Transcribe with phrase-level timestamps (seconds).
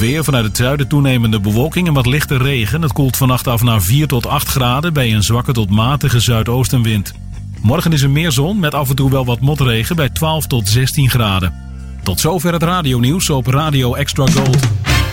[0.00, 2.82] weer vanuit het zuiden toenemende bewolking en wat lichte regen.
[2.82, 7.14] Het koelt vannacht af naar 4 tot 8 graden bij een zwakke tot matige zuidoostenwind.
[7.62, 10.68] Morgen is er meer zon met af en toe wel wat motregen bij 12 tot
[10.68, 11.54] 16 graden.
[12.02, 14.60] Tot zover het radionieuws op Radio Extra Gold.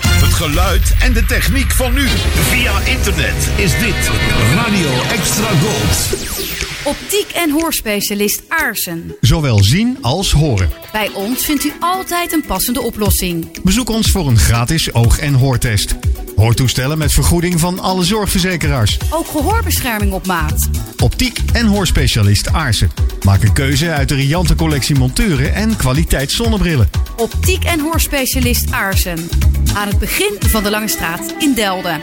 [0.09, 2.07] Het geluid en de techniek van nu.
[2.07, 4.11] Via internet is dit
[4.55, 6.56] Radio Extra Gold.
[6.83, 9.15] Optiek en hoorspecialist Aarsen.
[9.21, 10.69] Zowel zien als horen.
[10.91, 13.61] Bij ons vindt u altijd een passende oplossing.
[13.63, 15.95] Bezoek ons voor een gratis oog- en hoortest.
[16.37, 18.97] Hoortoestellen met vergoeding van alle zorgverzekeraars.
[19.09, 20.69] Ook gehoorbescherming op maat.
[21.03, 22.91] Optiek en hoorspecialist Aarsen.
[23.25, 26.89] Maak een keuze uit de riante collectie monturen en kwaliteit zonnebrillen.
[27.15, 29.29] Optiek en hoorspecialist Aarsen.
[29.73, 32.01] Aan het begin van de Lange Straat in Delden.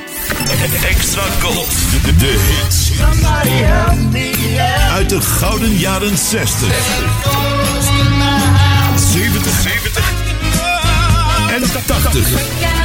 [0.88, 1.68] Extra Gold.
[2.04, 2.90] De, de hits.
[4.92, 6.68] Uit de gouden jaren 60.
[9.12, 9.60] 70.
[9.62, 10.12] 70.
[11.50, 12.83] En 80.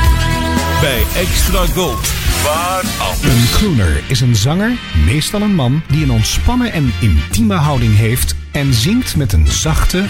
[0.81, 2.11] Bij Extra Gold.
[2.44, 3.23] Waaraf.
[3.23, 4.72] Een crooner is een zanger,
[5.05, 10.05] meestal een man, die een ontspannen en intieme houding heeft en zingt met een zachte,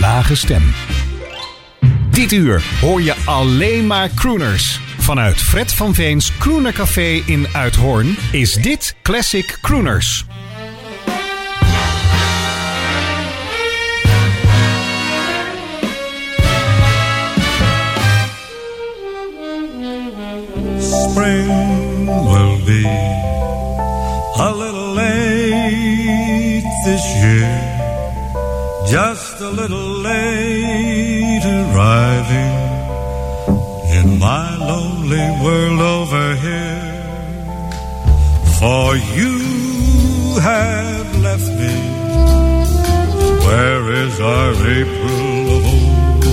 [0.00, 0.62] lage stem.
[2.10, 4.80] Dit uur hoor je alleen maar crooners.
[4.98, 10.24] Vanuit Fred van Veens Crooner Café in Uithoorn is dit Classic Crooners.
[21.10, 22.84] Spring will be
[24.48, 27.54] a little late this year,
[28.96, 32.54] just a little late arriving
[33.98, 36.92] in my lonely world over here.
[38.58, 39.36] For you
[40.40, 41.76] have left me.
[43.46, 46.24] Where is our April of old?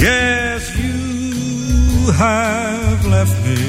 [0.00, 2.65] Yes, you have
[3.16, 3.64] left me,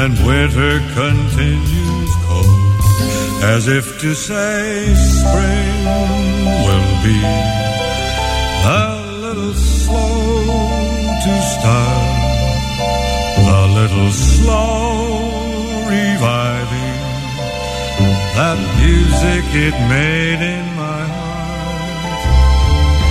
[0.00, 2.82] and winter continues cold,
[3.54, 5.76] as if to say spring
[6.66, 7.20] will be
[8.82, 8.86] a
[9.24, 10.44] little slow
[11.24, 12.18] to start,
[13.60, 14.74] a little slow
[15.94, 17.00] reviving
[18.36, 22.22] that music it made in my heart.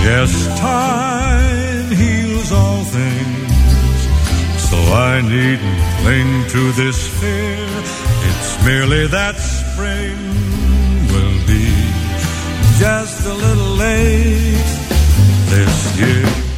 [0.08, 0.30] Yes,
[0.60, 3.43] time heals all things,
[4.92, 7.66] I needn't cling to this fear.
[8.28, 10.16] It's merely that spring
[11.12, 11.68] will be
[12.78, 14.70] just a little late
[15.52, 16.53] this year.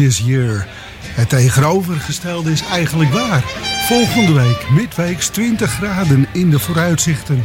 [0.00, 0.66] This year.
[1.02, 3.44] Het tegenovergestelde is eigenlijk waar.
[3.86, 7.44] Volgende week, midweeks 20 graden in de vooruitzichten.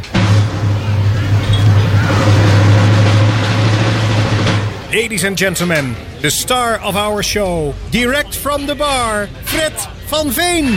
[4.90, 10.76] Ladies and gentlemen, the star of our show, direct from the bar, Fred van Veen.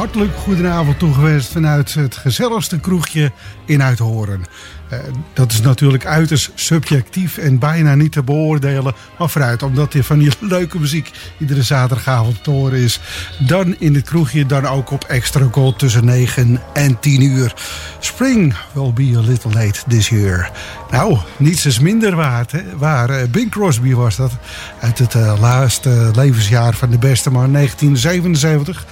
[0.00, 3.32] Hartelijk goedenavond toegewenst vanuit het gezelligste kroegje
[3.64, 4.44] in Uithoren.
[4.92, 4.98] Uh,
[5.32, 8.94] dat is natuurlijk uiterst subjectief en bijna niet te beoordelen.
[9.18, 13.00] Maar vooruit, omdat er van die leuke muziek iedere zaterdagavond te horen is.
[13.38, 17.54] Dan in het kroegje, dan ook op Extra Gold tussen 9 en 10 uur.
[17.98, 20.50] Spring will be a little late this year.
[20.90, 22.52] Nou, niets is minder waard.
[22.52, 22.62] Hè?
[22.76, 24.32] Waar uh, Bing Crosby was dat.
[24.80, 28.86] Uit het uh, laatste levensjaar van de beste man, 1977.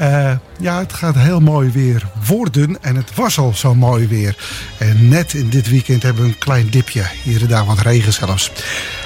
[0.00, 2.76] Uh, ja, het gaat heel mooi weer worden.
[2.80, 4.36] En het was al zo mooi weer.
[4.78, 7.04] En net in dit weekend hebben we een klein dipje.
[7.22, 8.50] Hier en daar wat regen zelfs.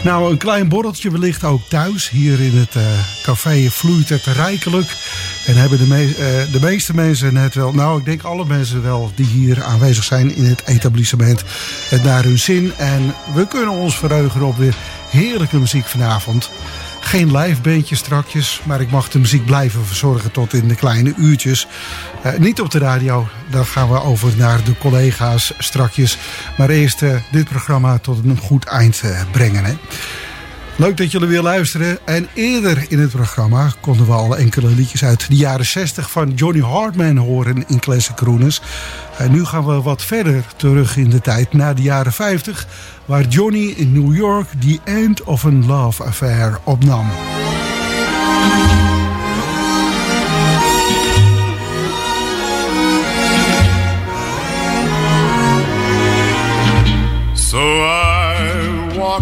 [0.02, 2.08] Nou, een klein borreltje wellicht ook thuis.
[2.08, 2.82] Hier in het uh,
[3.22, 4.96] café vloeit het rijkelijk.
[5.46, 7.72] En hebben de, me uh, de meeste mensen net wel...
[7.72, 11.42] Nou, ik denk alle mensen wel die hier aanwezig zijn in het etablissement.
[11.88, 12.72] Het naar hun zin.
[12.76, 14.74] En we kunnen ons verheugen op weer
[15.10, 16.50] heerlijke muziek vanavond.
[17.08, 21.14] Geen live bandje strakjes, maar ik mag de muziek blijven verzorgen tot in de kleine
[21.16, 21.66] uurtjes.
[22.26, 26.18] Uh, niet op de radio, dan gaan we over naar de collega's strakjes.
[26.56, 29.64] Maar eerst uh, dit programma tot een goed eind uh, brengen.
[29.64, 29.72] Hè.
[30.78, 31.98] Leuk dat jullie weer luisteren.
[32.04, 36.32] En eerder in het programma konden we al enkele liedjes uit de jaren 60 van
[36.34, 38.60] Johnny Hartman horen in Classic Crooners.
[39.16, 42.66] En nu gaan we wat verder terug in de tijd naar de jaren 50,
[43.04, 47.06] waar Johnny in New York The End of a Love Affair opnam.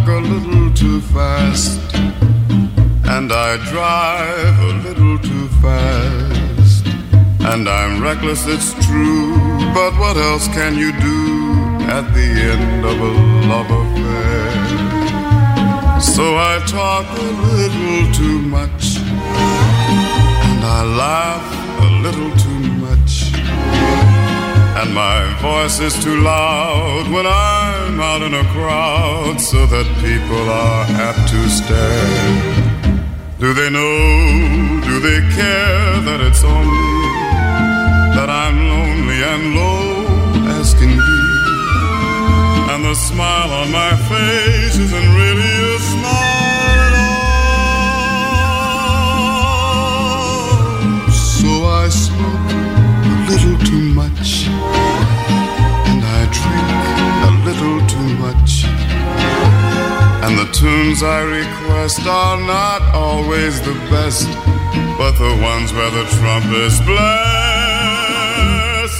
[0.06, 6.86] Walk a little too fast, and I drive a little too fast,
[7.40, 9.36] and I'm reckless, it's true,
[9.74, 11.54] but what else can you do
[11.90, 13.12] at the end of a
[13.48, 14.50] love affair?
[16.00, 21.46] So I talk a little too much, and I laugh
[21.80, 24.05] a little too much.
[24.78, 30.50] And my voice is too loud when I'm out in a crowd so that people
[30.50, 32.76] are apt to stare.
[33.40, 36.98] Do they know, do they care that it's only
[38.16, 39.80] that I'm lonely and low
[40.60, 41.16] as can be?
[42.72, 45.55] And the smile on my face isn't really
[60.58, 64.28] tunes I request are not always the best,
[64.96, 67.26] but the ones where the trumpets blast.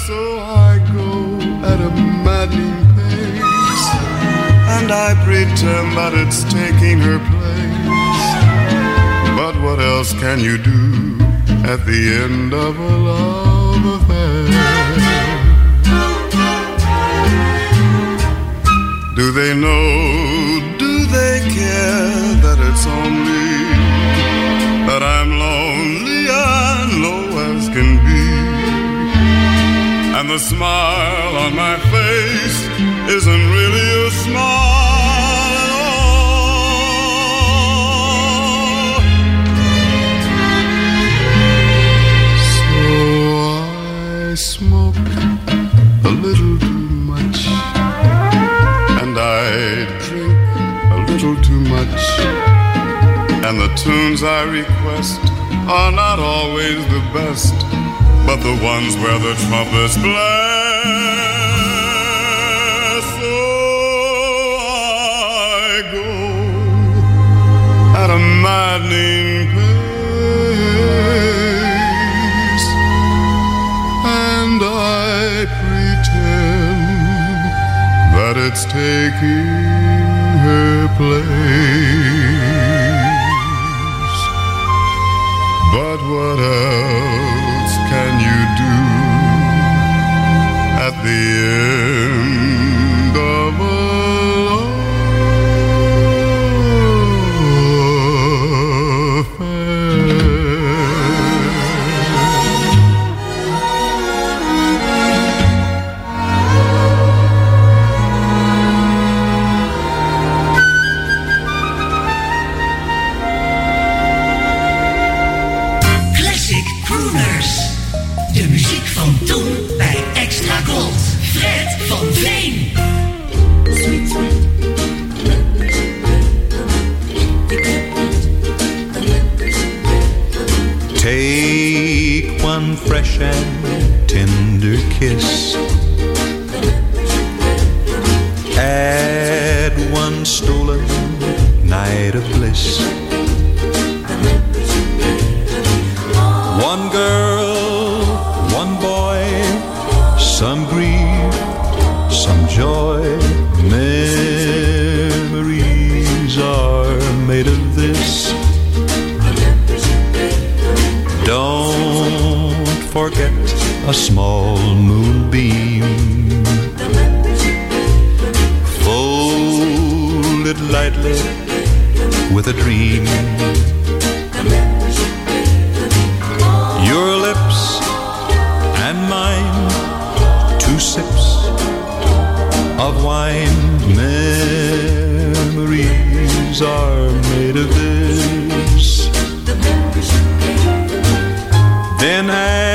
[0.06, 1.10] So I go
[1.70, 1.90] at a
[2.24, 3.86] maddening pace,
[4.76, 8.26] and I pretend that it's taking her place.
[9.40, 11.16] But what else can you do
[11.72, 14.46] at the end of a love affair?
[19.16, 20.15] Do they know,
[30.36, 32.58] the smile on my face
[33.08, 36.16] isn't really a smile at all.
[42.52, 42.70] So
[44.28, 45.08] I smoke
[46.04, 47.38] a little too much
[49.00, 50.38] and I drink
[50.92, 52.02] a little too much.
[53.46, 55.20] And the tunes I request
[55.78, 57.54] are not always the best,
[58.26, 60.26] but the ones where the trumpets blast.
[63.14, 64.58] So oh,
[65.62, 66.10] I go
[68.02, 69.86] at a maddening pace,
[74.04, 76.66] and I pretend
[78.16, 79.46] that it's taking
[80.44, 81.85] her place.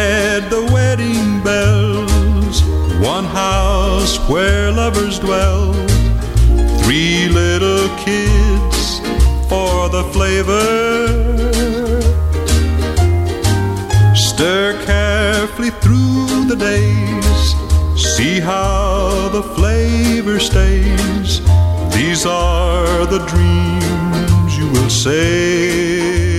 [0.02, 2.64] Add the wedding bells,
[3.00, 5.74] one house where lovers dwell,
[6.82, 9.00] three little kids
[9.48, 10.66] for the flavor.
[14.16, 17.44] Stir carefully through the days,
[18.16, 21.42] see how the flavor stays.
[21.96, 26.31] These are the dreams you will savor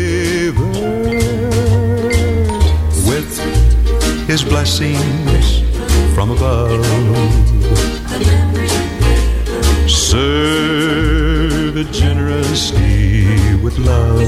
[4.32, 5.60] his blessings
[6.14, 6.86] from above.
[9.90, 13.26] Serve it generously
[13.62, 14.26] with love.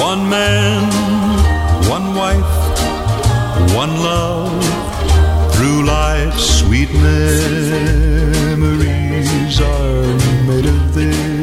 [0.00, 0.82] One man,
[1.90, 2.54] one wife,
[3.76, 4.64] one love.
[5.54, 7.60] Through life's sweet memories
[9.60, 10.06] are
[10.48, 11.33] made of this.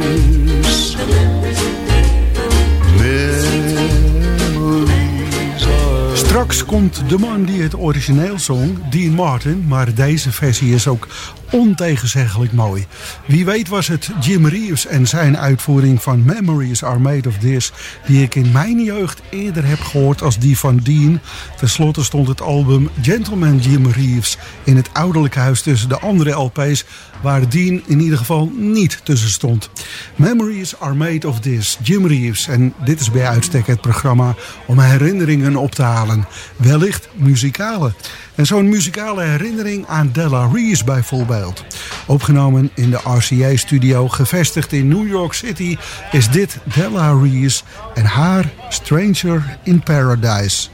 [6.59, 9.65] Komt de man die het origineel zong, Dean Martin.
[9.67, 11.07] Maar deze versie is ook
[11.51, 12.85] ontegenzeggelijk mooi.
[13.25, 17.71] Wie weet was het Jim Reeves en zijn uitvoering van Memories Are Made of This...
[18.05, 21.19] die ik in mijn jeugd eerder heb gehoord als die van Dean.
[21.57, 26.31] Ten slotte stond het album Gentleman Jim Reeves in het ouderlijke huis tussen de andere
[26.31, 26.85] LP's...
[27.21, 29.69] waar Dean in ieder geval niet tussen stond.
[30.15, 32.47] Memories Are Made of This, Jim Reeves.
[32.47, 36.25] En dit is bij uitstek het programma om herinneringen op te halen.
[36.55, 37.93] Wellicht muzikale.
[38.35, 41.63] En zo'n muzikale herinnering aan Della Reese bijvoorbeeld.
[42.07, 45.77] Opgenomen in de RCA-studio, gevestigd in New York City...
[46.11, 50.69] is dit Della Reese en haar Stranger in Paradise.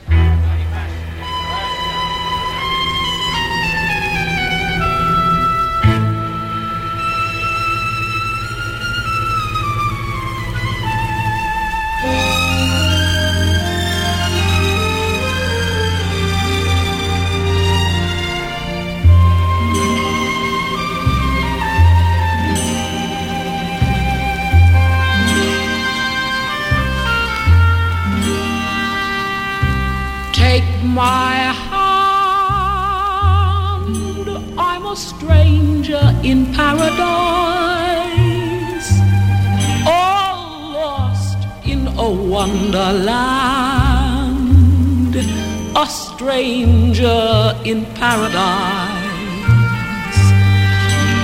[47.69, 49.03] In paradise.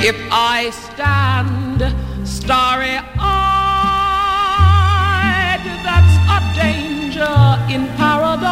[0.04, 1.82] If I stand
[2.28, 3.24] starry eyed,
[5.88, 7.38] that's a danger
[7.74, 8.44] in paradise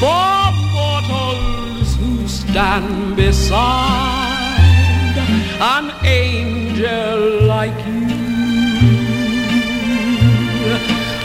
[0.00, 5.18] for mortals who stand beside
[5.60, 8.06] an angel like you.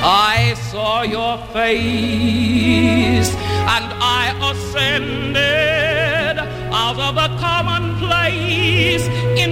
[0.03, 3.31] I saw your face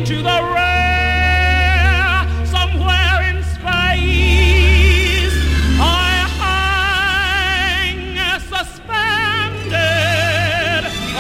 [0.10, 5.36] into the rare somewhere in space.
[5.80, 8.00] I hang
[8.40, 9.74] suspended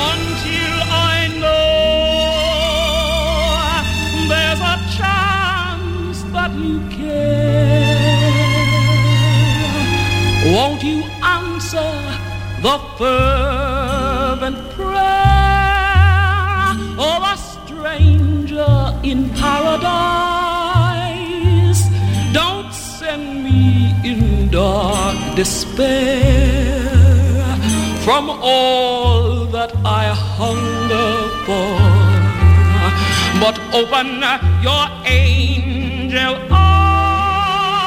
[0.10, 1.70] until I know
[4.28, 7.32] there's a chance that you care.
[10.52, 11.92] Won't you answer
[12.64, 13.29] the fervent
[19.12, 19.90] in paradise?
[22.32, 26.80] Don't send me in dark despair
[28.06, 30.06] from all that I
[30.38, 31.12] hunger
[31.46, 31.80] for
[33.42, 34.22] but open
[34.62, 37.86] your angel arms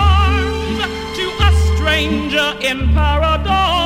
[1.18, 3.81] to a stranger in paradise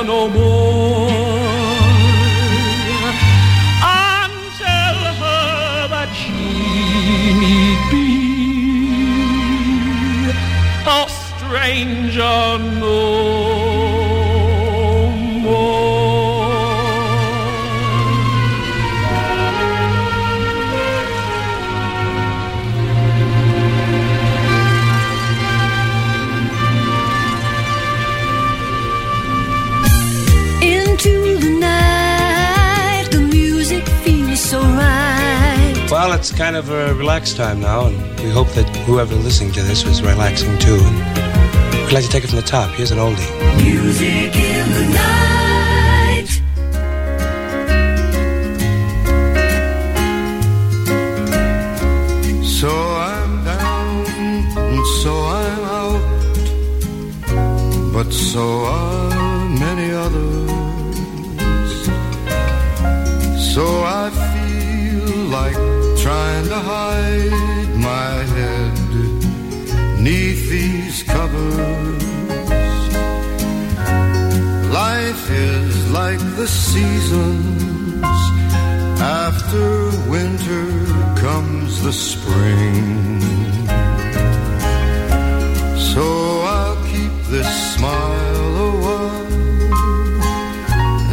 [0.00, 1.10] no more.
[3.84, 6.32] And tell her that she
[7.42, 8.08] need be
[10.86, 13.51] a stranger no
[36.22, 39.84] it's kind of a relaxed time now, and we hope that whoever listening to this
[39.84, 40.78] was relaxing too.
[40.80, 42.70] And we'd like to take it from the top.
[42.76, 43.60] Here's an oldie.
[43.60, 45.21] Music in the night.
[76.36, 78.02] The seasons.
[79.00, 80.66] After winter
[81.20, 83.20] comes the spring.
[85.92, 86.04] So
[86.54, 89.26] I'll keep this smile a while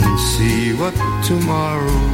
[0.04, 0.96] and see what
[1.26, 2.09] tomorrow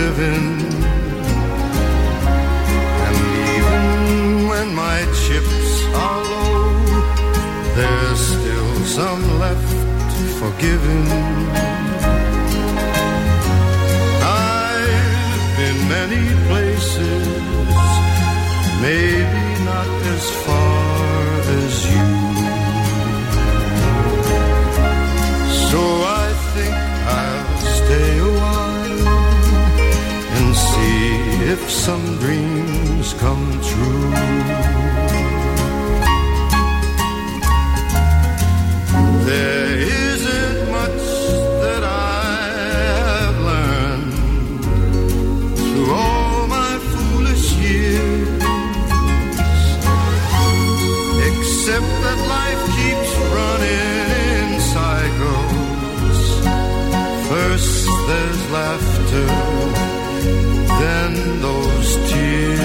[0.00, 0.46] living.
[3.06, 3.16] And
[3.56, 5.68] even when my chips
[6.04, 6.64] are low,
[7.78, 9.76] there's still some left
[10.38, 11.06] for giving.
[14.44, 17.26] I've been many places,
[18.82, 19.25] maybe
[31.62, 34.15] if some dreams come true.
[62.04, 62.55] 天。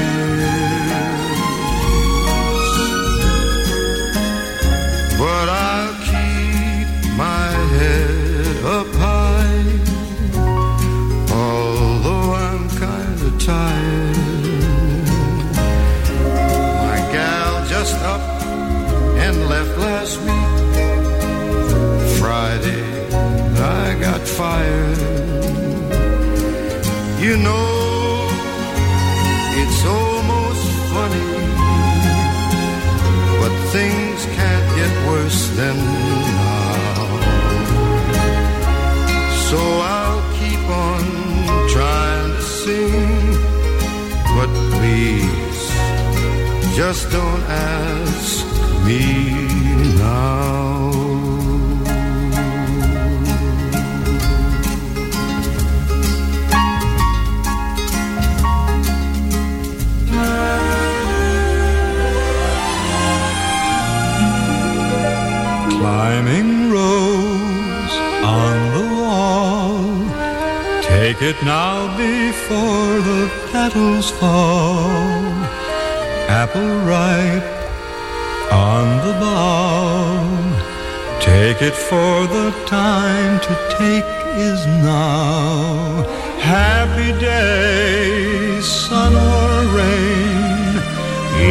[81.71, 84.11] It for the time to take
[84.49, 86.03] is now.
[86.39, 90.73] Happy day, sun or rain.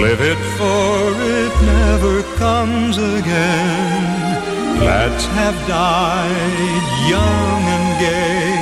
[0.05, 0.99] Live it for
[1.41, 4.05] it never comes again.
[4.85, 8.61] Lads have died young and gay.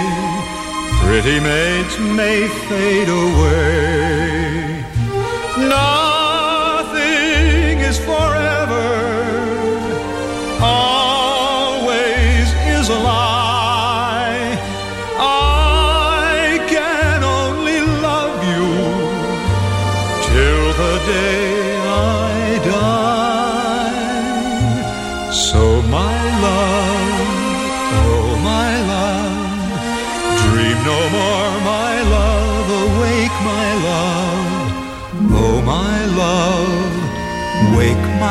[1.03, 4.38] Pretty maids may fade away.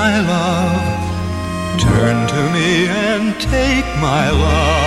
[0.08, 4.87] My love, turn to me and take my love.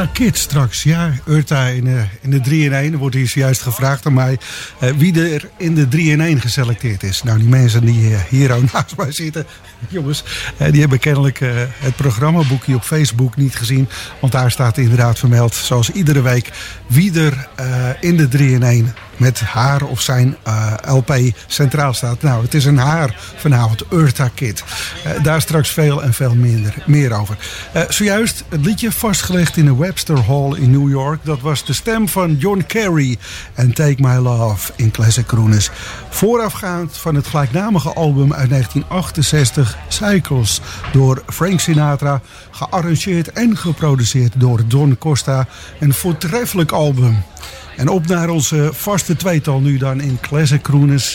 [0.00, 0.82] Urta Kid straks.
[0.82, 2.92] Ja, Urta in, de in de 3 in 1.
[2.92, 4.38] Er wordt hier zojuist gevraagd aan mij
[4.80, 7.22] eh, wie er in de 3 in 1 geselecteerd is.
[7.22, 9.46] Nou, die mensen die eh, hier naast mij zitten,
[9.88, 10.24] jongens,
[10.56, 13.88] eh, die hebben kennelijk eh, het programmaboekje op Facebook niet gezien.
[14.20, 16.50] Want daar staat inderdaad vermeld, zoals iedere week,
[16.86, 17.66] wie er eh,
[18.00, 20.36] in de 3 in 1 met haar of zijn
[20.88, 21.14] LP
[21.46, 22.22] centraal staat.
[22.22, 24.64] Nou, het is een haar vanavond, Urta Kid.
[25.22, 27.36] Daar straks veel en veel minder, meer over.
[27.72, 31.20] Eh, zojuist het liedje vastgelegd in de Webster Hall in New York.
[31.24, 33.18] Dat was de stem van John Kerry
[33.54, 35.70] en Take My Love in Classic Crooners.
[36.08, 40.60] Voorafgaand van het gelijknamige album uit 1968, Cycles,
[40.92, 42.20] door Frank Sinatra.
[42.50, 45.46] Gearrangeerd en geproduceerd door Don Costa.
[45.80, 47.22] Een voortreffelijk album.
[47.80, 50.68] En op naar onze vaste tweetal nu dan in Classic.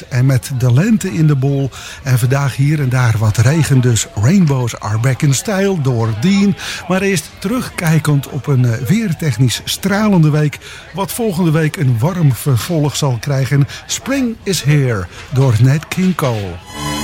[0.10, 1.70] En met de lente in de bol.
[2.04, 3.82] En vandaag hier en daar wat regen.
[3.82, 6.56] Dus Rainbows are back in style door Dean.
[6.88, 10.60] Maar eerst terugkijkend op een eh, weertechnisch stralende week.
[10.94, 13.68] Wat volgende week een warm vervolg zal krijgen.
[13.86, 16.95] Spring is here door Nat King Cole.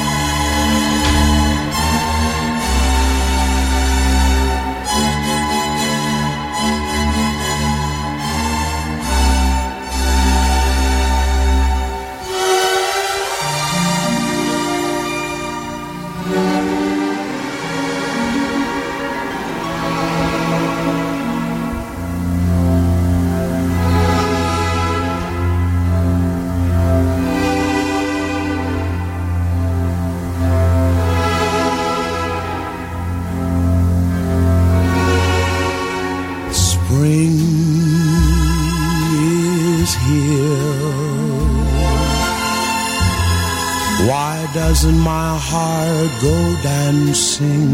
[45.52, 47.70] Heart go dancing?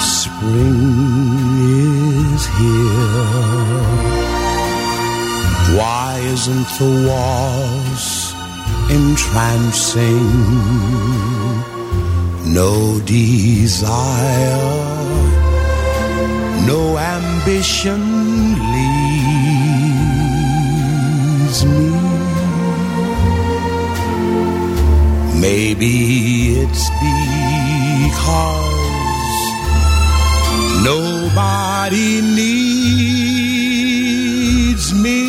[0.00, 0.82] Spring
[2.32, 3.84] is here.
[5.78, 8.08] Why isn't the waltz
[8.90, 10.28] entrancing?
[12.58, 14.86] No desire
[16.66, 18.00] no ambition
[18.74, 20.00] leaves
[21.64, 22.15] me.
[25.40, 25.92] Maybe
[26.62, 28.56] it's because
[30.82, 33.26] nobody needs
[35.04, 35.22] me.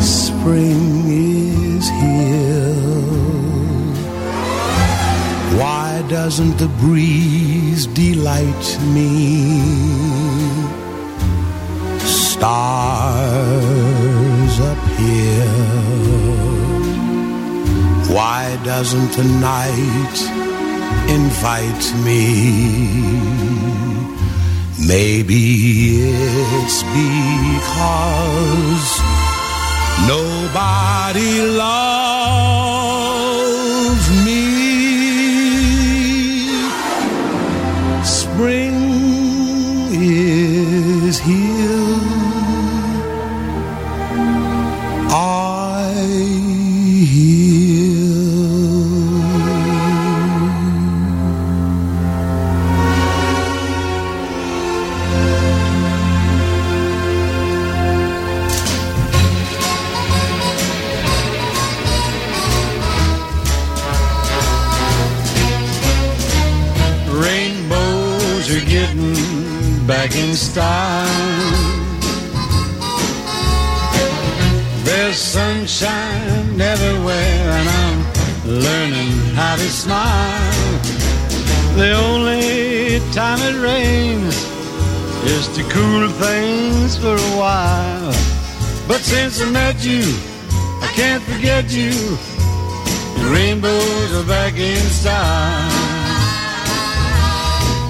[0.00, 2.74] Spring is here.
[5.58, 9.12] Why doesn't the breeze delight me?
[12.32, 13.18] Stars
[14.72, 15.57] appear.
[18.08, 20.18] Why doesn't the night
[21.10, 22.24] invite me?
[24.86, 29.00] Maybe it's because
[30.08, 32.77] nobody loves
[74.84, 77.98] There's sunshine everywhere, and I'm
[78.46, 80.80] learning how to smile.
[81.74, 84.36] The only time it rains
[85.24, 88.12] is to cool things for a while.
[88.86, 90.02] But since I met you,
[90.80, 91.90] I can't forget you.
[93.18, 95.77] The rainbows are back in style.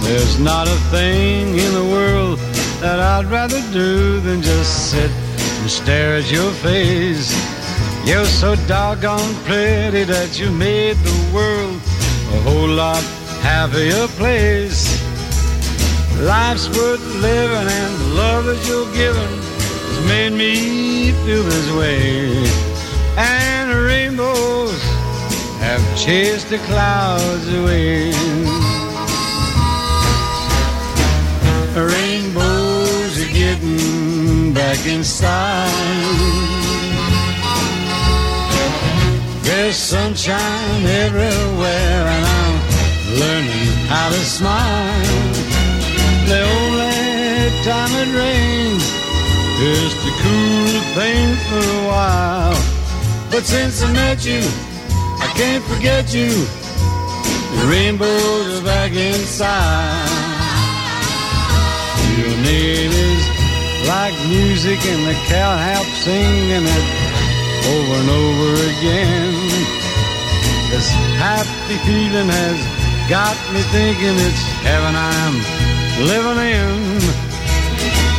[0.09, 2.39] There's not a thing in the world
[2.81, 7.29] that I'd rather do than just sit and stare at your face.
[8.07, 11.77] You're so doggone pretty that you made the world
[12.33, 13.03] a whole lot
[13.43, 14.97] happier place.
[16.23, 19.37] Life's worth living and the love that you're giving
[19.93, 22.33] has made me feel this way.
[23.19, 24.83] And rainbows
[25.61, 28.58] have chased the clouds away.
[31.79, 35.71] The rainbows are getting back in style.
[39.43, 42.57] There's sunshine everywhere, and I'm
[43.21, 45.33] learning how to smile.
[46.27, 48.85] The only time it rains
[49.63, 52.59] is to cool things for a while.
[53.31, 54.43] But since I met you,
[55.23, 56.31] I can't forget you.
[57.61, 60.18] The rainbows are back inside.
[62.19, 63.23] Your name is
[63.87, 66.87] like music, and the can't singing it
[67.71, 69.35] over and over again.
[70.71, 70.91] This
[71.23, 72.59] happy feeling has
[73.09, 75.37] got me thinking it's heaven I'm
[76.11, 76.99] living in.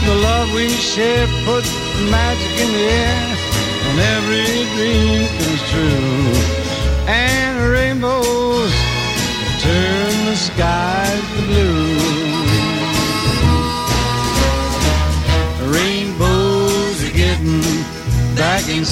[0.07, 1.69] The love we share puts
[2.09, 3.37] magic in the air,
[3.83, 6.68] and every dream comes true.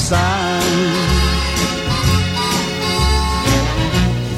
[0.07, 0.63] Inside.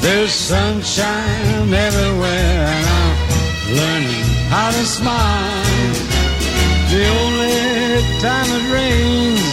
[0.00, 3.16] There's sunshine everywhere, and I'm
[3.76, 5.94] learning how to smile.
[6.90, 9.46] The only time it rains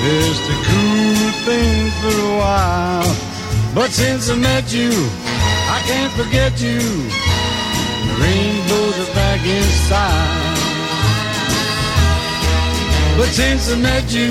[0.00, 3.16] is to cool things for a while.
[3.74, 4.90] But since I met you,
[5.76, 6.80] I can't forget you.
[8.06, 10.50] The rainbows are back inside.
[13.18, 14.30] But since I met you,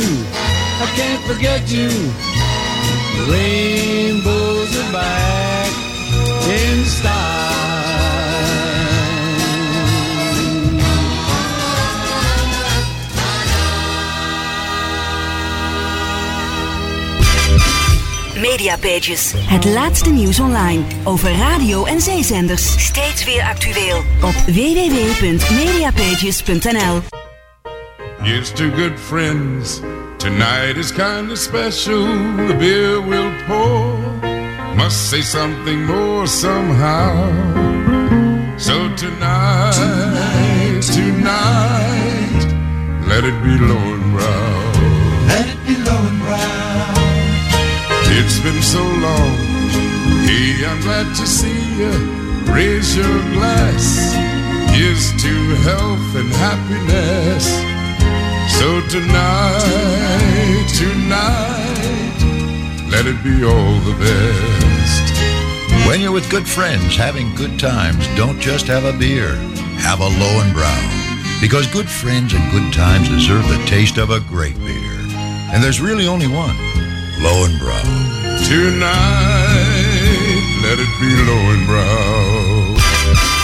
[0.81, 1.89] I can't forget you.
[3.29, 5.67] Rainbows are back
[6.47, 7.49] in style.
[18.39, 19.33] Mediapages.
[19.37, 22.85] Het laatste nieuws online over radio en zeezenders.
[22.85, 27.01] Steeds weer actueel op www.mediapages.nl.
[28.21, 29.79] Here's to good friends.
[30.19, 32.03] Tonight is kind of special.
[32.03, 33.97] The beer we'll pour
[34.75, 37.13] must say something more somehow.
[38.57, 42.19] So tonight, tonight, tonight
[43.07, 44.43] let it be Löwenbräu.
[45.31, 46.93] Let it be low and brown.
[48.19, 49.35] It's been so long.
[50.27, 51.93] Hey, I'm glad to see you.
[52.53, 54.13] Raise your glass.
[54.75, 55.33] Here's to
[55.67, 57.68] health and happiness.
[58.59, 62.19] So tonight, tonight,
[62.91, 65.87] let it be all the best.
[65.87, 69.33] When you're with good friends having good times, don't just have a beer,
[69.79, 71.39] have a Löwenbräu.
[71.39, 74.99] Because good friends and good times deserve the taste of a great beer.
[75.53, 76.57] And there's really only one,
[77.23, 77.81] Löwenbräu.
[78.45, 79.79] Tonight,
[80.63, 82.38] let it be Löwenbräu.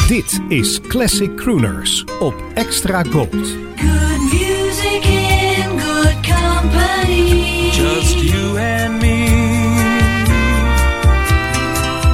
[0.07, 3.31] Dit is Classic Crooners op Extra Gold.
[3.31, 7.69] Good music in good company.
[7.71, 9.27] Just you and me.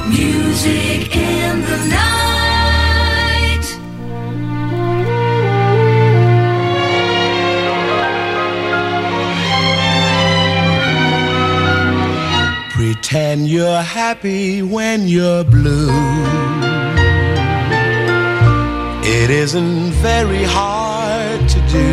[0.08, 3.78] Music in the night.
[12.70, 16.61] Pretend you're happy when you're blue.
[19.04, 21.88] It isn't very hard to do.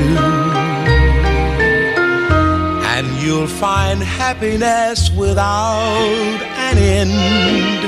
[2.93, 7.81] And you'll find happiness without an end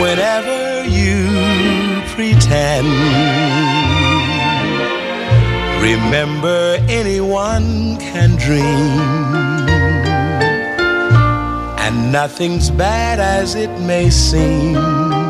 [0.00, 1.28] whenever you
[2.14, 2.88] pretend.
[5.82, 8.98] Remember, anyone can dream.
[11.78, 15.21] And nothing's bad as it may seem.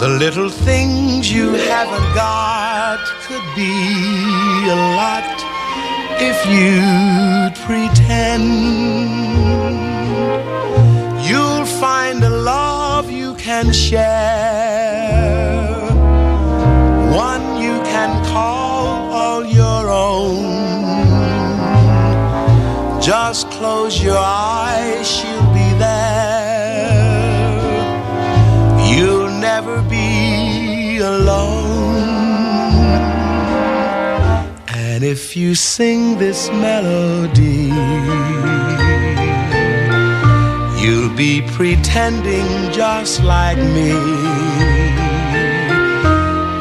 [0.00, 3.70] The little things you haven't got could be
[4.66, 5.28] a lot
[6.18, 8.48] if you'd pretend.
[11.28, 15.68] You'll find a love you can share,
[17.12, 20.40] one you can call all your own.
[23.02, 27.10] Just close your eyes, she'll be there.
[28.92, 29.82] You'll never
[35.00, 37.72] And if you sing this melody,
[40.78, 43.92] you'll be pretending just like me.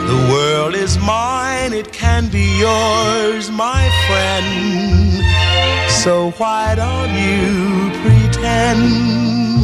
[0.07, 5.21] The world is mine, it can be yours, my friend.
[5.91, 9.58] So why don't you pretend?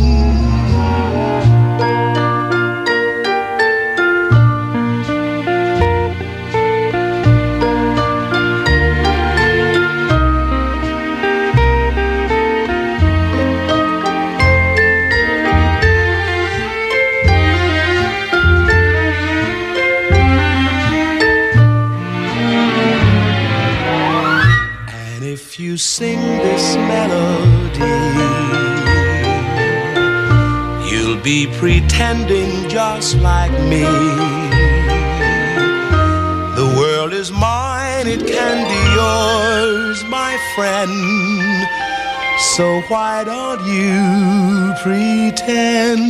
[25.75, 27.83] You sing this melody,
[30.89, 33.83] you'll be pretending just like me.
[36.55, 40.93] The world is mine, it can be yours, my friend.
[42.55, 46.05] So why don't you pretend?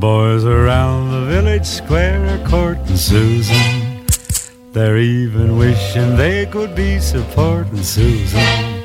[0.00, 4.06] Boys around the village square are courting Susan.
[4.72, 8.84] They're even wishing they could be supporting Susan.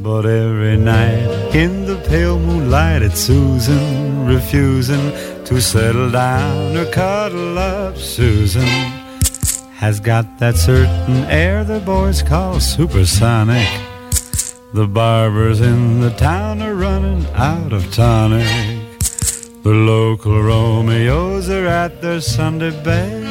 [0.00, 5.12] But every night in the pale moonlight, it's Susan refusing
[5.46, 7.96] to settle down or cuddle up.
[7.96, 8.68] Susan
[9.76, 13.68] has got that certain air the boys call supersonic.
[14.74, 18.83] The barbers in the town are running out of tonic.
[19.64, 23.24] The local Romeos are at their Sunday best,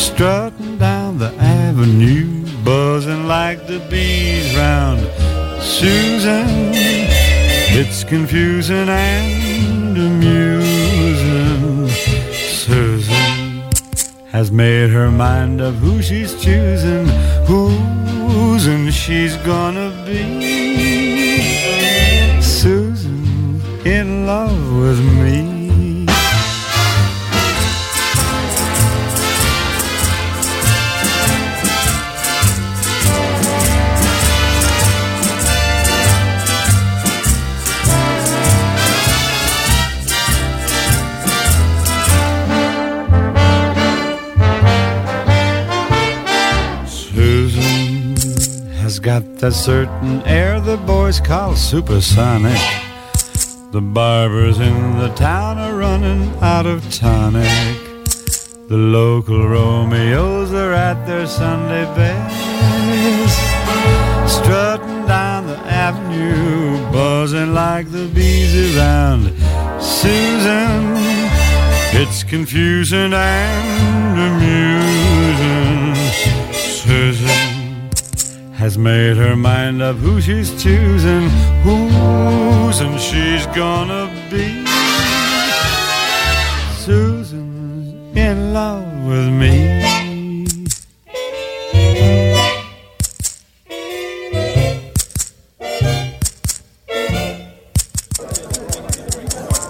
[0.00, 5.00] strutting down the avenue, buzzing like the bees round
[5.60, 6.46] Susan.
[7.74, 11.88] It's confusing and amusing.
[12.30, 13.62] Susan
[14.30, 17.08] has made her mind up who she's choosing,
[17.46, 20.85] who's and she's gonna be.
[23.86, 26.06] In love with me.
[46.88, 48.16] Susan
[48.82, 52.85] has got that certain air the boys call supersonic.
[53.76, 57.44] The barbers in the town are running out of tonic.
[58.68, 63.36] The local Romeos are at their Sunday best,
[64.34, 69.24] strutting down the avenue, buzzing like the bees around
[69.78, 70.94] Susan.
[72.00, 75.94] It's confusing and amusing.
[76.54, 77.45] Susan
[78.56, 81.28] has made her mind up who she's choosing,
[81.62, 84.64] who's and she's gonna be.
[86.78, 89.82] Susan's in love with me.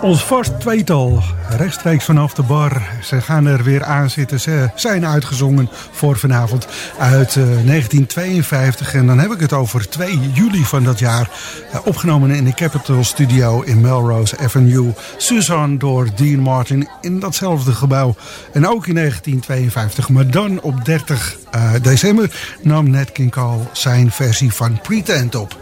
[0.03, 1.21] Ons vast tweetal,
[1.57, 2.83] rechtstreeks vanaf de bar.
[3.03, 4.41] Ze gaan er weer aan zitten.
[4.41, 6.67] Ze zijn uitgezongen voor vanavond
[6.99, 8.95] uit eh, 1952.
[8.95, 11.31] En dan heb ik het over 2 juli van dat jaar.
[11.73, 14.93] eh, opgenomen in de Capitol Studio in Melrose Avenue.
[15.17, 18.15] Suzanne door Dean Martin in datzelfde gebouw.
[18.53, 22.31] En ook in 1952, maar dan op 30 eh, december
[22.63, 25.57] nam Nat King Cole zijn versie van Pretend op.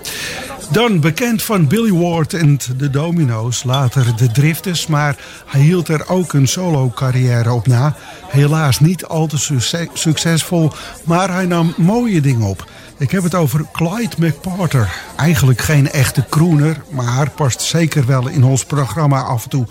[0.70, 6.08] Dan bekend van Billy Ward en de Domino's, later de Drifters, maar hij hield er
[6.08, 7.96] ook een solo-carrière op na.
[8.28, 10.72] Helaas niet al te succes- succesvol,
[11.04, 12.68] maar hij nam mooie dingen op.
[12.98, 14.92] Ik heb het over Clyde McParter.
[15.16, 19.66] Eigenlijk geen echte crooner, maar past zeker wel in ons programma af en toe.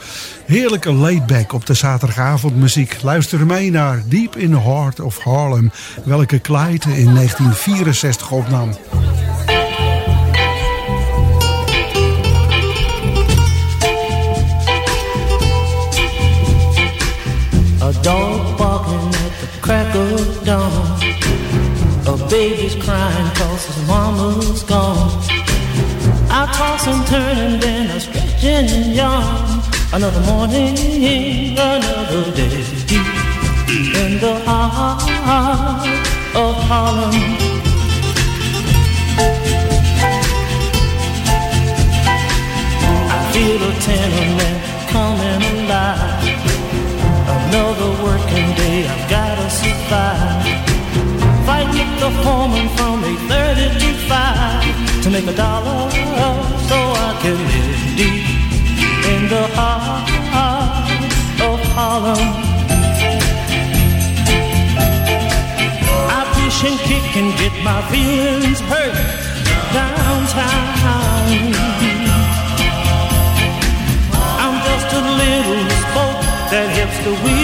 [0.45, 3.01] Heerlijke laidback op de zaterdagavondmuziek.
[3.01, 5.71] Luister mee naar Deep in the Heart of Harlem,
[6.03, 8.69] welke Clyde in 1964 opnam.
[17.84, 20.71] A dog barking at the crack of dawn.
[22.07, 25.11] A baby's crying cause his mama's gone.
[26.29, 29.61] I toss and turn and then I stretch and yawn.
[29.91, 30.77] Another morning,
[31.59, 32.63] another day.
[34.01, 35.03] In the heart
[36.36, 37.15] of Harlem.
[43.11, 46.53] I feel a tenement coming alive.
[48.14, 50.45] Working day, I've gotta survive.
[51.47, 55.89] Fight with the foreman from 8.30 to 5 to make a dollar
[56.70, 58.26] so I can live deep
[59.14, 60.05] in the heart
[61.49, 62.30] of Harlem.
[66.18, 68.93] I push and kick and get my feelings hurt
[69.74, 71.49] downtown.
[74.43, 76.22] I'm just a little spoke
[76.53, 77.42] that helps the wheel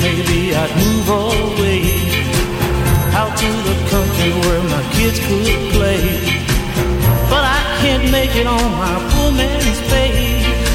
[0.00, 1.80] maybe I'd move away
[3.12, 6.02] out to the country where my kids could play.
[7.28, 10.12] But I can't make it on my poor man's pay.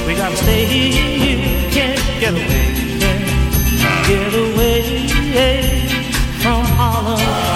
[0.07, 2.65] We gotta stay here, can't get away,
[3.01, 4.81] can't get away
[6.41, 7.54] from Harlem.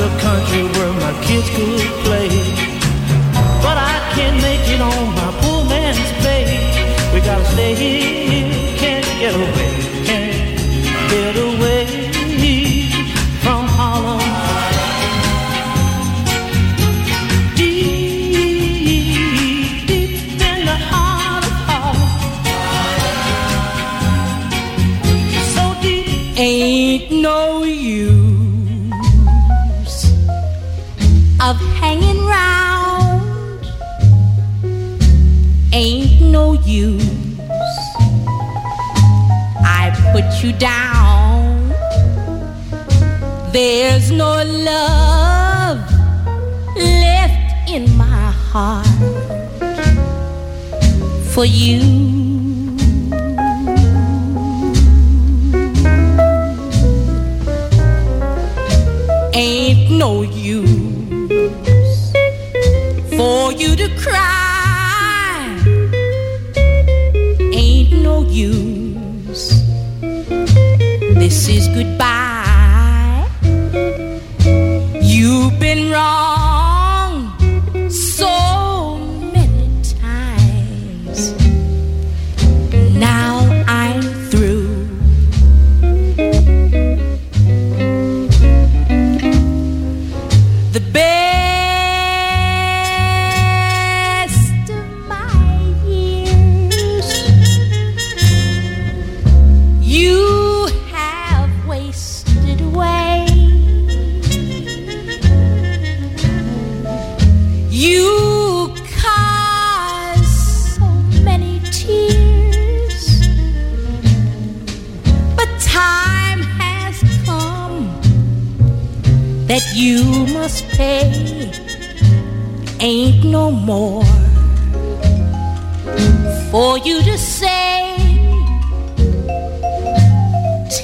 [0.00, 2.28] The country where my kids could play.
[3.64, 6.44] But I can't make it on my poor man's pay.
[7.12, 9.70] We gotta stay here, can't get away,
[10.08, 11.89] can't get away
[31.50, 33.66] of hanging round.
[35.72, 37.02] Ain't no use.
[39.80, 41.74] I put you down.
[43.50, 45.78] There's no love
[46.76, 48.86] left in my heart
[51.34, 52.29] for you.
[64.02, 65.56] Cry.
[67.52, 69.62] Ain't no use.
[71.20, 72.19] This is goodbye.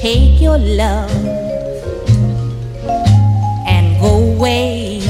[0.01, 1.11] take your love
[3.67, 5.01] and go away.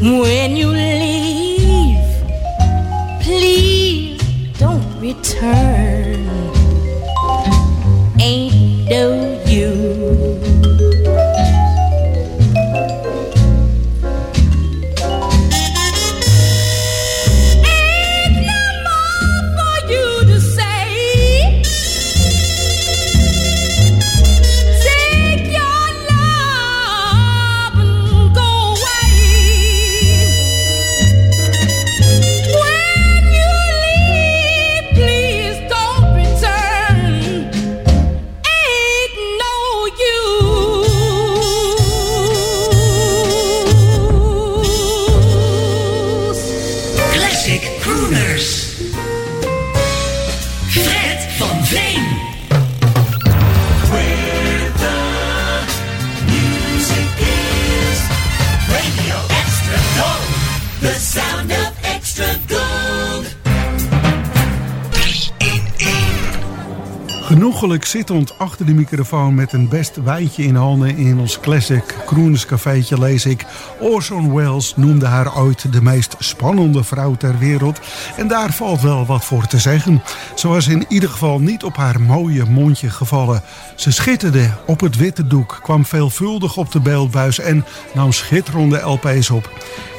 [0.00, 0.72] When you
[68.36, 73.26] Achter de microfoon met een best wijntje in handen in ons classic Kroeners cafeetje lees
[73.26, 73.44] ik...
[73.80, 77.80] Orson Welles noemde haar ooit de meest spannende vrouw ter wereld.
[78.16, 80.02] En daar valt wel wat voor te zeggen.
[80.34, 83.42] Ze was in ieder geval niet op haar mooie mondje gevallen.
[83.74, 87.38] Ze schitterde op het witte doek, kwam veelvuldig op de beeldbuis...
[87.38, 89.50] en nam schitterende LP's op.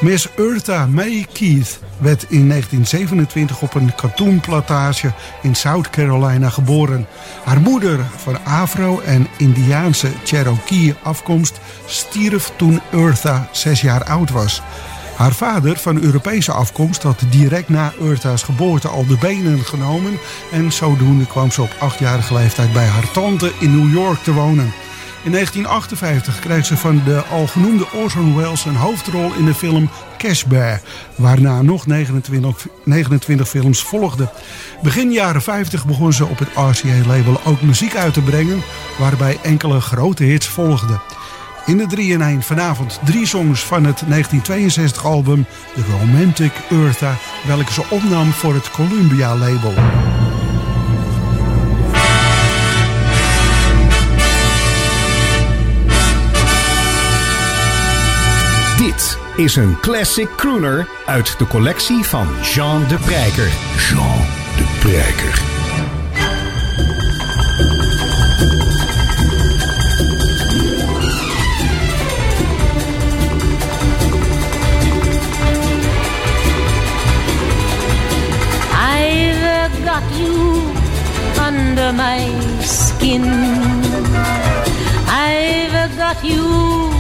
[0.02, 7.08] Miss Eartha May Keith werd in 1927 op een katoenplantage in South Carolina geboren.
[7.44, 14.62] Haar moeder van Afro- en Indiaanse Cherokee afkomst stierf toen Eartha zes jaar oud was.
[15.16, 20.20] Haar vader van Europese afkomst had direct na Eartha's geboorte al de benen genomen
[20.52, 24.74] en zodoende kwam ze op achtjarige leeftijd bij haar tante in New York te wonen.
[25.24, 29.90] In 1958 kreeg ze van de al genoemde Orson Welles een hoofdrol in de film
[30.18, 30.82] Cash Bear,
[31.16, 34.30] waarna nog 29, 29 films volgden.
[34.82, 38.62] Begin jaren 50 begon ze op het RCA-label ook muziek uit te brengen,
[39.00, 41.02] waarbij enkele grote hits volgden.
[41.66, 45.46] In de 3 in 1 vanavond drie songs van het 1962-album
[45.76, 49.74] The Romantic Eartha, welke ze opnam voor het Columbia-label.
[49.74, 50.37] Dit
[59.38, 63.52] is een classic crooner uit de collectie van Jean de Prijker.
[63.90, 64.26] Jean
[64.58, 65.42] de Prijker.
[78.72, 80.62] I've got you
[81.48, 82.28] under my
[82.62, 83.24] skin.
[85.08, 86.97] I've got you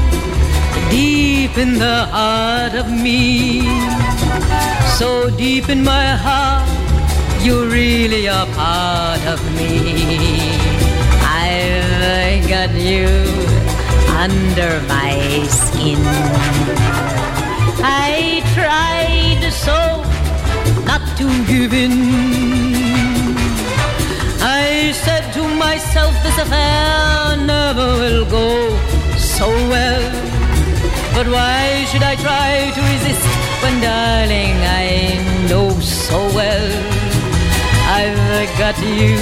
[0.89, 3.61] deep in the heart of me.
[4.97, 6.67] So deep in my heart,
[7.43, 9.77] you really are part of me.
[11.23, 13.07] I've got you
[14.25, 15.99] under my skin.
[17.83, 19.79] I tried so
[20.85, 21.95] not to give in.
[24.39, 28.47] I said to myself, this affair never will go
[29.17, 30.46] so well.
[31.17, 33.25] But why should I try to resist
[33.63, 35.17] when, darling, I
[35.49, 36.69] know so well
[37.89, 39.17] I've got you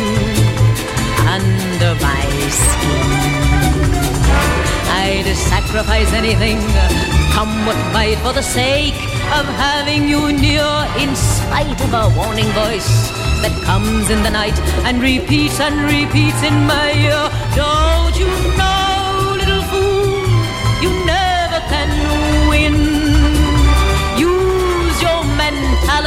[1.23, 3.07] under my skin.
[4.91, 6.59] I'd sacrifice anything,
[7.31, 8.99] come what might, for the sake
[9.31, 10.67] of having you near,
[10.99, 12.91] in spite of a warning voice
[13.39, 17.23] that comes in the night and repeats and repeats in my ear.
[17.55, 18.27] Don't you
[18.59, 18.84] know,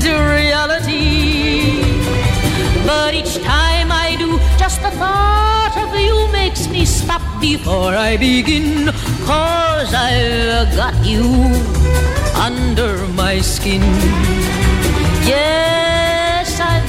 [0.00, 1.82] To reality.
[2.86, 8.16] But each time I do, just the thought of you makes me stop before I
[8.16, 8.86] begin.
[9.24, 11.24] Cause I've got you
[12.34, 13.82] under my skin.
[15.26, 16.08] Yeah.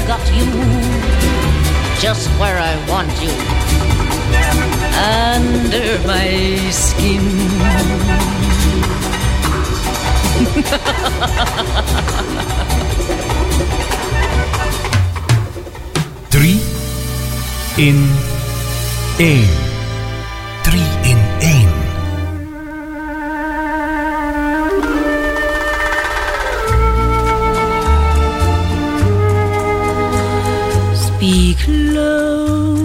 [0.09, 0.45] got you
[2.01, 3.29] just where I want you
[4.97, 7.25] under my skin.
[17.79, 18.09] in
[19.17, 19.49] één.
[20.63, 21.69] Drie in één.
[30.93, 32.75] Speak low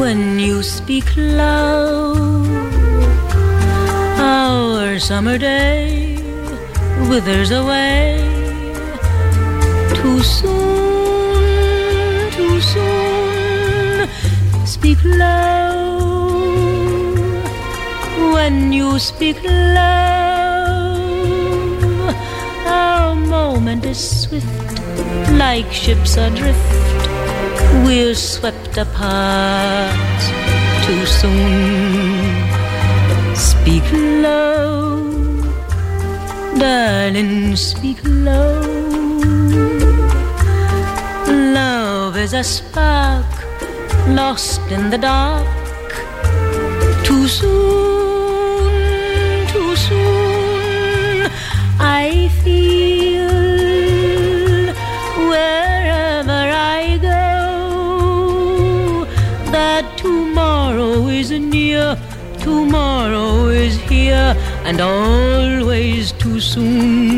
[0.00, 2.14] when you speak low.
[4.18, 6.16] Our summer day
[7.08, 8.16] withers away
[9.94, 10.67] too soon,
[14.98, 16.82] Speak low
[18.32, 19.78] when you speak low.
[22.66, 24.46] Our moment is swift,
[25.38, 26.58] like ships adrift.
[27.84, 30.20] We're swept apart
[30.84, 32.34] too soon.
[33.36, 35.12] Speak low,
[36.58, 38.62] darling, speak low.
[41.54, 43.27] Love is a spark
[44.14, 45.46] lost in the dark.
[47.04, 48.70] Too soon,
[49.48, 51.30] too soon.
[51.80, 53.28] I feel
[55.28, 59.06] wherever I go
[59.52, 61.96] that tomorrow is near,
[62.40, 64.34] tomorrow is here,
[64.64, 67.17] and always too soon.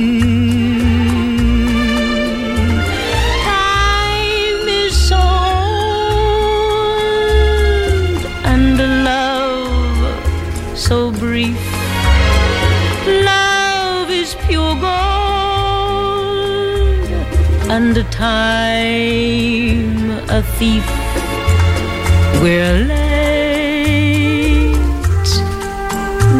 [18.21, 20.87] Time a thief.
[22.43, 24.77] We're late,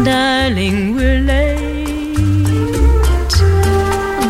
[0.05, 2.17] darling, we're late.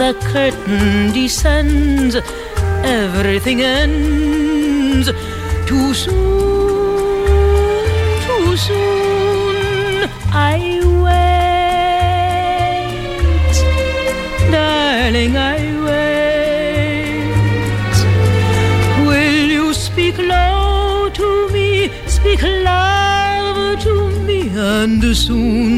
[0.01, 2.15] The curtain descends,
[3.01, 5.07] everything ends
[5.67, 6.15] too soon,
[8.25, 10.09] too soon.
[10.31, 10.57] I
[11.05, 11.51] wait,
[14.53, 15.60] darling, I
[22.21, 23.93] speak love to
[24.27, 25.71] me, and soon?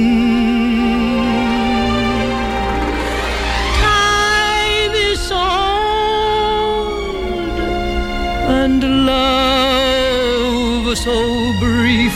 [3.79, 7.15] Time is sold,
[8.61, 11.15] and love so
[11.63, 12.15] brief.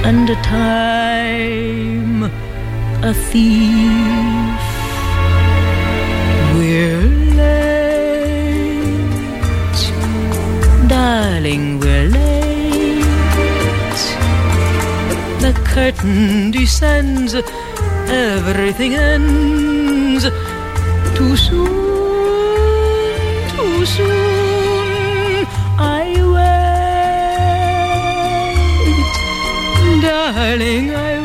[0.09, 2.24] and time
[3.03, 4.39] a thief.
[15.70, 17.34] Curtain descends,
[18.08, 20.24] everything ends
[21.16, 21.68] too soon,
[23.52, 25.46] too soon.
[25.78, 26.04] I
[29.92, 31.19] wait, darling, I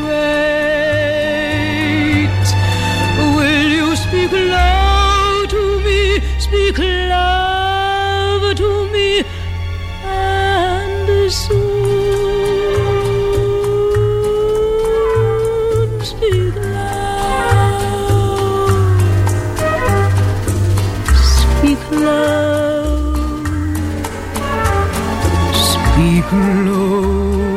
[25.96, 27.55] speak low.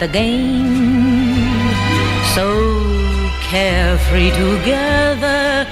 [0.00, 1.44] The game,
[2.34, 2.46] so
[3.42, 5.66] carefree together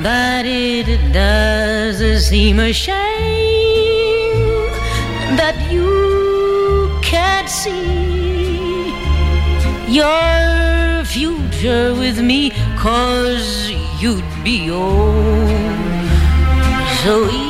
[0.00, 2.96] that it does seem a shame
[5.36, 8.88] that you can't see
[9.92, 15.60] your future with me, cause you'd be oh
[17.04, 17.49] so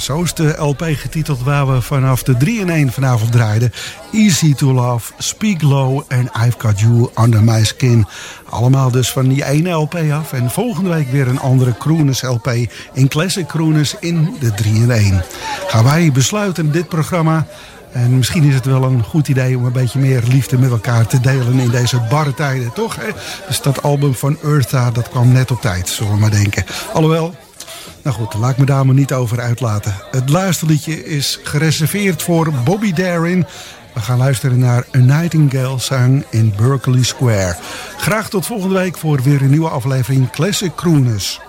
[0.00, 3.72] zo is de LP getiteld waar we vanaf de 3 in 1 vanavond draaiden.
[4.12, 8.06] Easy to Love, Speak Low en I've Got You Under My Skin.
[8.48, 10.32] Allemaal dus van die ene LP af.
[10.32, 12.54] En volgende week weer een andere Crooners LP
[12.92, 15.22] in Classic Crooners in de 3 in 1.
[15.66, 17.46] Gaan wij besluiten dit programma...
[17.92, 21.06] En misschien is het wel een goed idee om een beetje meer liefde met elkaar
[21.06, 22.96] te delen in deze barre tijden, toch?
[23.48, 26.64] Dus dat album van Eartha, dat kwam net op tijd, zullen we maar denken.
[26.92, 27.34] Alhoewel,
[28.02, 29.94] nou goed, laat ik me daar maar niet over uitlaten.
[30.10, 33.46] Het laatste liedje is gereserveerd voor Bobby Darin.
[33.94, 37.56] We gaan luisteren naar A Nightingale Song in Berkeley Square.
[37.96, 41.40] Graag tot volgende week voor weer een nieuwe aflevering Classic Crooners.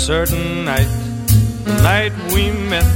[0.00, 0.88] Certain night,
[1.64, 2.88] the night we met,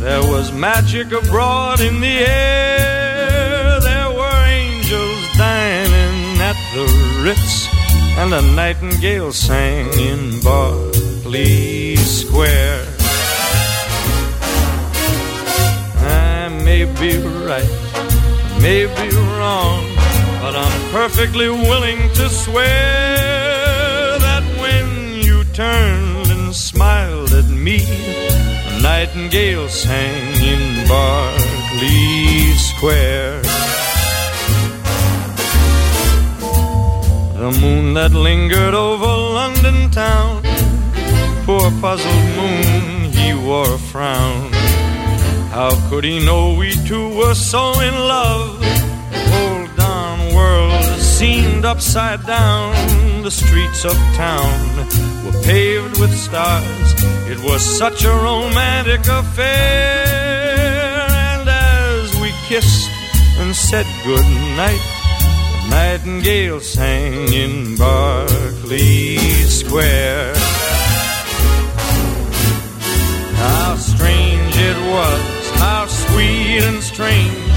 [0.00, 3.78] there was magic abroad in the air.
[3.80, 6.86] There were angels dining at the
[7.22, 7.68] Ritz,
[8.16, 12.86] and a nightingale sang in Berkeley Square.
[15.98, 17.18] I may be
[17.48, 17.70] right,
[18.62, 19.84] may be wrong,
[20.40, 26.09] but I'm perfectly willing to swear that when you at
[27.60, 33.42] me, a nightingale sang in Berkeley Square.
[37.38, 40.42] The moon that lingered over London town,
[41.44, 44.50] poor puzzled moon, he wore a frown.
[45.50, 48.62] How could he know we two were so in love?
[49.32, 52.74] Whole darn world seemed upside down.
[53.22, 54.69] The streets of town
[55.50, 56.88] paved with stars.
[57.32, 60.06] It was such a romantic affair.
[61.30, 62.88] And as we kissed
[63.40, 64.28] and said good
[64.62, 64.84] night,
[65.52, 69.16] the nightingale sang in Berkeley
[69.60, 70.34] Square.
[73.44, 77.56] How strange it was, how sweet and strange.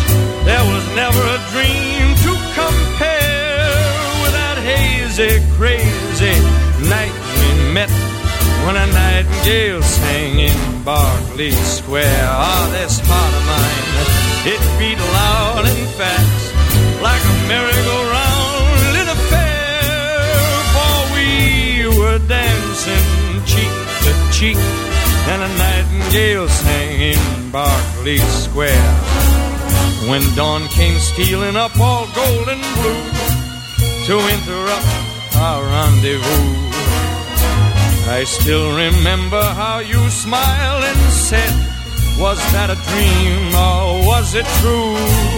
[0.50, 3.86] There was never a dream to compare
[4.22, 6.36] with that hazy, crazy
[6.90, 7.92] night we met
[8.66, 12.28] when a nightingale sang in Berkeley Square.
[12.28, 13.88] Ah, this heart of mine,
[14.54, 16.44] it beat loud and fast
[17.02, 20.34] like a merry-go-round in a fair.
[20.74, 21.30] For we
[22.00, 23.08] were dancing
[23.52, 23.74] cheek
[24.04, 24.58] to cheek,
[25.32, 28.94] and a nightingale sang in Berkeley Square.
[30.10, 33.04] When dawn came stealing up all gold and blue
[34.08, 36.63] to interrupt our rendezvous.
[38.06, 41.54] I still remember how you smiled and said,
[42.20, 44.96] Was that a dream or was it true?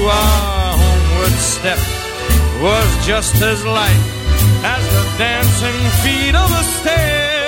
[0.10, 1.78] Our homeward step
[2.62, 4.04] was just as light
[4.66, 7.48] as the dancing feet of a stair.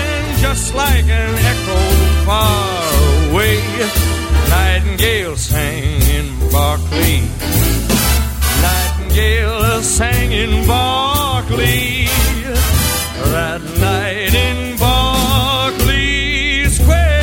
[0.00, 1.80] And just like an echo
[2.24, 3.60] far away,
[4.48, 7.20] Nightingale sang in Berkeley.
[8.64, 12.41] Nightingale sang in Berkeley
[13.30, 14.76] that night in
[16.70, 17.20] Square.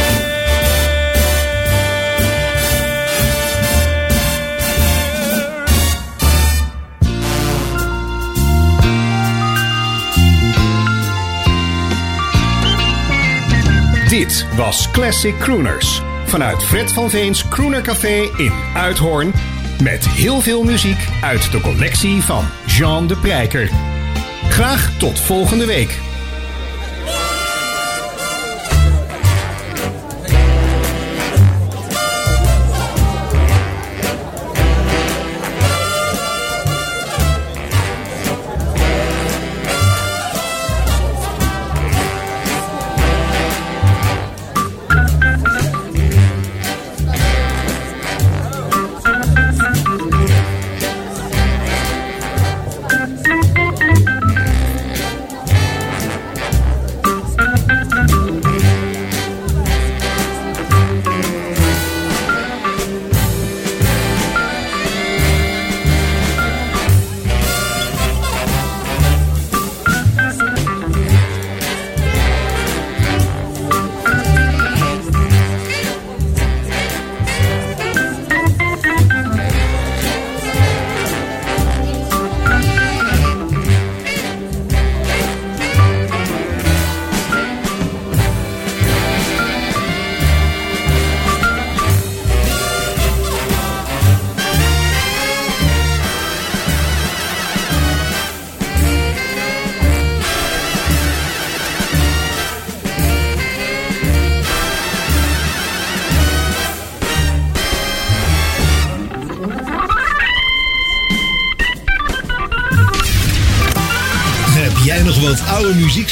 [14.09, 19.33] Dit was Classic Crooners vanuit Fred van Veens Croonercafé in Uithoorn
[19.83, 23.69] met heel veel muziek uit de collectie van Jean de Prijker.
[24.49, 26.08] Graag tot volgende week.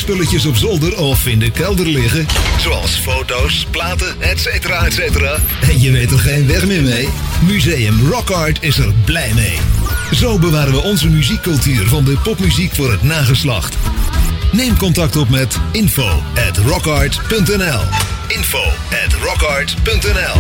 [0.08, 2.26] Oude muziekspulletjes op zolder of in de kelder liggen?
[2.60, 4.46] Zoals foto's, platen, etc.
[4.46, 5.00] etc.
[5.70, 7.10] En je weet er geen weg meer mee?
[7.46, 9.58] Museum Rock Art is er blij mee.
[10.12, 13.76] Zo bewaren we onze muziekcultuur van de popmuziek voor het nageslacht.
[14.52, 16.58] Neem contact op met info at
[18.28, 18.64] info
[19.06, 20.36] at rockart.nl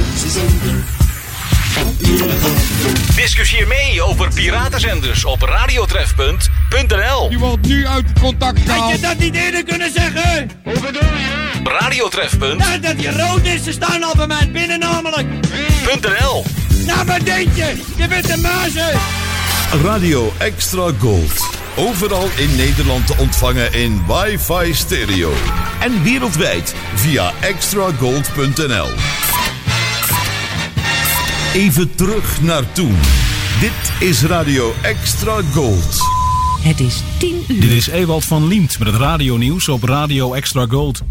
[3.15, 7.29] Discussieer mee over piratenzenders op radiotrefpunt.nl.
[7.29, 8.91] Je wordt nu uit contact Had gehaald.
[8.95, 10.49] je dat niet eerder kunnen zeggen?
[10.63, 11.49] Hoe bedoel je?
[11.63, 12.67] Radiotrefpunt.nl.
[12.67, 15.27] Nou, dat die rood is, ze staan al bij mij binnen namelijk.
[16.85, 17.83] Nou, wat denk je?
[17.95, 18.91] Je bent een muizen.
[19.83, 21.55] Radio Extra Gold.
[21.75, 25.33] Overal in Nederland te ontvangen in wifi stereo.
[25.79, 28.89] En wereldwijd via extragold.nl.
[31.57, 32.95] Even terug naar toen.
[33.59, 35.97] Dit is Radio Extra Gold.
[36.61, 37.61] Het is 10 uur.
[37.61, 41.01] Dit is Ewald van Liemt met het radionieuws op Radio Extra Gold.